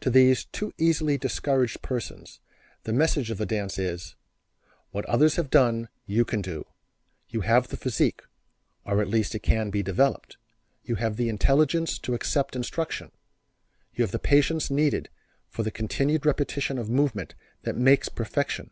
To 0.00 0.08
these 0.08 0.46
too 0.46 0.72
easily 0.78 1.18
discouraged 1.18 1.82
persons 1.82 2.40
the 2.84 2.94
message 2.94 3.30
of 3.30 3.36
the 3.36 3.44
dance 3.44 3.78
is: 3.78 4.16
"What 4.90 5.04
others 5.04 5.36
have 5.36 5.50
done 5.50 5.90
you 6.06 6.24
can 6.24 6.40
do. 6.40 6.64
You 7.28 7.42
have 7.42 7.68
the 7.68 7.76
physique, 7.76 8.22
or 8.86 9.02
at 9.02 9.08
least 9.08 9.34
it 9.34 9.40
can 9.42 9.68
be 9.68 9.82
developed. 9.82 10.38
You 10.82 10.94
have 10.94 11.16
the 11.18 11.28
intelligence 11.28 11.98
to 11.98 12.14
accept 12.14 12.56
instruction. 12.56 13.10
You 13.94 14.02
have 14.04 14.12
the 14.12 14.18
patience 14.18 14.70
needed 14.70 15.10
for 15.50 15.62
the 15.62 15.70
continued 15.70 16.24
repetition 16.24 16.78
of 16.78 16.88
movement 16.88 17.34
that 17.64 17.76
makes 17.76 18.08
perfection. 18.08 18.70